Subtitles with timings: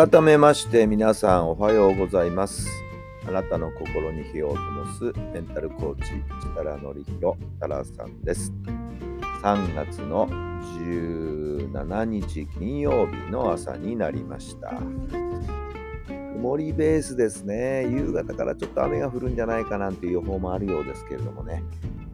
[0.00, 2.70] 改めまして皆さんおはようございます。
[3.28, 6.24] あなたの心に火を灯すメンタルコーチ、設
[6.56, 8.50] 楽典弘太郎さんです。
[9.42, 14.72] 3月の17日金曜日の朝になりました。
[16.08, 17.86] 曇りベースですね。
[17.90, 21.62] 夕方からちょっと雨が降るんじゃないかなんていう予報もあるようですけれどもね。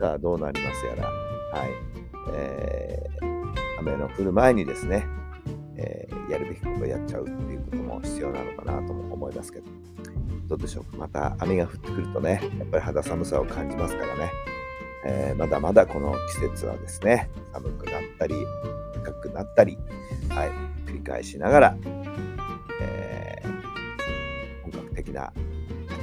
[0.01, 1.05] さあどうなりますやら。
[1.07, 1.71] はい。
[2.35, 3.37] えー
[3.79, 5.07] 雨の降る前にですね、
[5.77, 9.67] えーやるべきことをやっちゃうっていうことも必要なのかなとも思いますけど、
[10.49, 10.97] どうでしょうか？
[10.97, 14.31] また雨が降ってくるとね、やっぱり肌寒さを感じますからね、
[15.05, 18.35] えーまだまだこの季節はですね、寒くなったり、
[19.05, 19.79] 高くなったり、
[20.31, 20.51] はい、
[20.91, 21.77] 繰り返しながら、
[22.81, 23.57] えー
[24.63, 25.33] 本格的な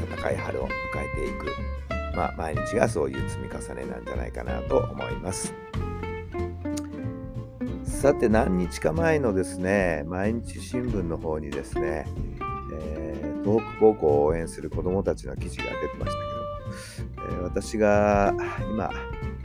[0.10, 1.48] 暖かい春を迎えていく、
[2.16, 5.54] まあ、毎日がそういう積み重ねなんじゃないかなと思います。
[8.04, 12.06] さて何日か前のですね毎日新聞の方にですね、
[12.74, 16.18] えー東北高校を応援する子どもたちの記事が出てました
[17.16, 18.34] けども、えー私が
[18.74, 18.90] 今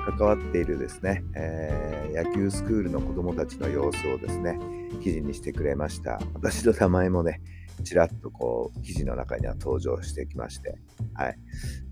[0.04, 4.58] 関わっているですね、えー野球スクールの子どもたちの様子をですね
[5.04, 6.20] 記事にしてくれました。
[6.34, 7.40] 私の名前もね
[7.84, 10.74] ちらっとこう記事の中には登場してきまして、
[11.14, 11.38] はい。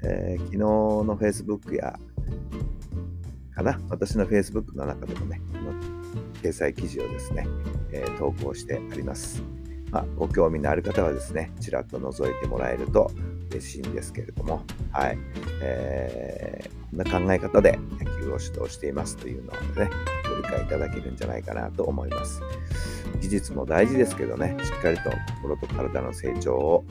[0.03, 1.97] えー昨日の Facebook や
[3.55, 3.81] かな？
[3.89, 5.41] 私の Facebook の中でもね
[6.37, 7.47] 掲載記事をですね、
[7.93, 9.43] えー投稿してあります。
[9.91, 13.11] まあ、ご興味のある方はですね、ちらっと覗いてもらえると
[13.51, 15.19] 嬉しいんですけれども、はい。
[15.63, 19.91] えーこんな考え方で野球を指導していますというのをね、
[20.29, 22.41] ご理解いただけるんじゃないかなと思います。
[23.21, 26.85] 技術も大事ですけどね、しっかりと心と体の成長を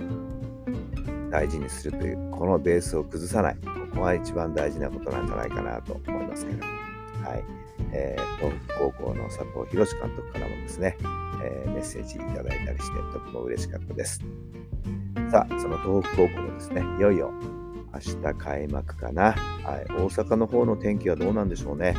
[1.31, 6.63] 大事にするという、このベースを崩さない、ここが一番大事なことなんじゃないかなと思いますけど、
[7.25, 7.43] はい。
[7.91, 10.97] えー東北高校の佐藤博監督からもですね、
[11.41, 14.21] えーメッセージいただいたりしてとても嬉しかったです。
[15.31, 17.31] さあ、その東北高校もですね、いよいよ
[17.93, 19.31] 明日開幕かな。
[19.63, 21.95] はい、大阪の方の天気はどうなんでしょうね。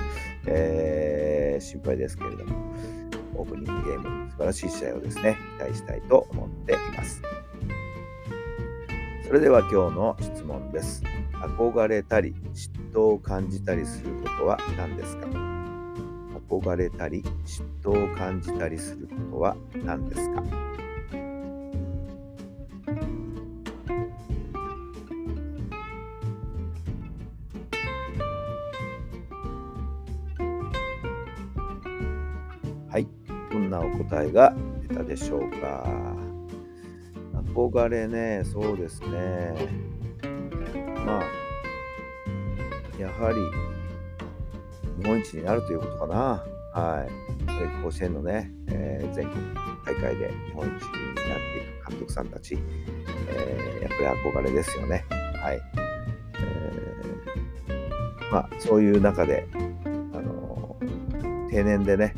[0.47, 2.55] えー心配ですけれども、
[3.35, 7.23] オープニングゲーム、素晴らしい試合をですね、期待したいと思っています。
[9.27, 11.03] それでは今日の質問です。
[11.43, 15.27] 憧れたり、嫉妬を感じたりすることは何ですか？
[16.49, 20.43] 憧れたり嫉妬を感じたりすることは何ですか？
[32.89, 33.07] はい。
[33.51, 34.55] どんなお答えが
[34.89, 35.87] 出たでしょうか？
[37.55, 39.55] 憧れねそうですね。
[41.07, 41.25] まあ
[42.99, 43.39] やはり
[45.03, 46.45] 日本一になるということかな。
[46.73, 47.27] はい。
[47.83, 49.43] 甲子園のね、えー全国
[49.87, 50.85] 大会で日本一になってい
[51.85, 52.59] く監督さんたち、
[53.29, 55.05] えーやっぱり憧れですよね。
[55.11, 55.61] はい。
[56.41, 60.77] えーまあ、そういう中で、あの
[61.49, 62.13] 定年でね、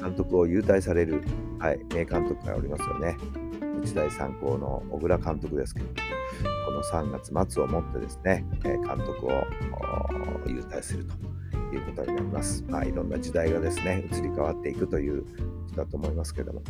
[0.00, 1.22] 監督を優待される、
[1.58, 3.16] はい、名監督がおりますよね。
[3.84, 5.86] 日大三高の小倉監督ですけど、
[6.66, 9.44] この3月末をもってですね、え監督を
[10.44, 11.14] お優待すると
[11.74, 12.64] いうことになります。
[12.68, 15.28] まあ、いろんな時代がですね、移り変わっていくというこ
[15.72, 16.62] とだと思いますけども、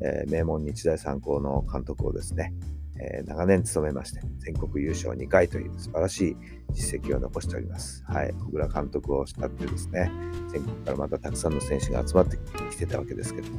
[0.00, 2.52] えー名門日大三高の監督をですね、
[2.98, 6.36] えー長年務めまして、全国優勝2回という素晴らしい
[6.72, 8.04] 実績を残しております。
[8.06, 10.10] はい、小倉監督を慕ってですね、
[10.52, 12.36] 全国からまたたくさんの選手が集まって
[12.70, 13.58] きてたわけですけども、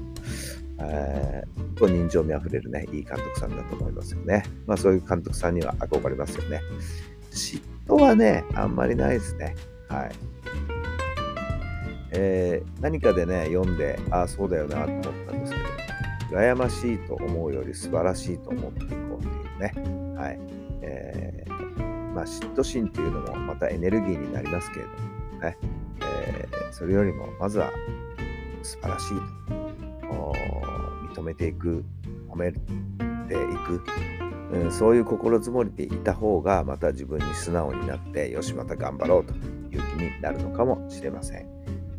[0.84, 4.44] えー人情味あふれるね、いい監督さんだと思いますよね。
[4.68, 6.62] まあそういう監督さんには憧れますよね。
[7.32, 9.56] 嫉妬はね、あんまりないですね。
[9.90, 10.12] はい。
[12.12, 15.60] えー何かでね、読んで、ああ、そうだよなと思ったんですけ
[16.36, 20.16] ど、羨ましいと思うより素晴らしいと思っていこうというね。
[20.16, 20.40] はい。
[20.84, 24.98] えーまあ、嫉妬心っていうのもまたエネルギーになりますけれども
[25.42, 25.58] ね。
[26.02, 27.70] えーそれよりも、まずは
[28.64, 29.08] 素晴らしい
[29.48, 29.61] と
[31.14, 31.84] 認めていく、
[32.30, 32.60] 褒めてい
[33.66, 33.84] く、
[34.54, 39.40] うんそういう心づもりでいた方が、また自分に素直になって、よし、また頑張ろうという
[39.72, 41.46] 気になるのかもしれません。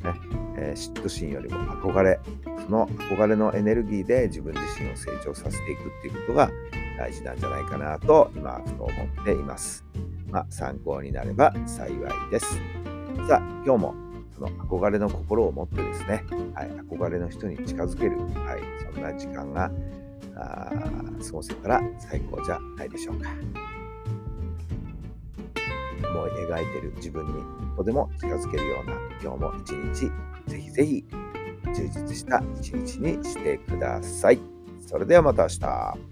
[0.03, 0.15] ね
[0.57, 2.21] えー、嫉妬心よりも憧れ
[2.65, 6.51] その憧れのエネルギーで自分自身を成長させていくっていうことが
[6.99, 8.93] 大事なんじゃないかなと今ふと思
[9.23, 9.85] っています。
[10.31, 12.47] まあ、参考になれば幸いです。
[13.29, 14.02] さあ今日も
[14.43, 16.25] の憧れの心を持ってですね、
[16.55, 18.61] はい、憧れの人に近づける、はい、
[18.93, 19.71] そんな時間が
[20.37, 20.71] あ
[21.25, 23.31] 過ごせたら最高じゃないでしょうか。
[26.05, 27.33] 思い描いてる自分に
[27.77, 30.11] とても近づけるような今日も一日
[30.51, 31.05] ぜひぜひ
[31.75, 34.41] 充実した一日にしてください。
[34.81, 36.12] それではまた明日。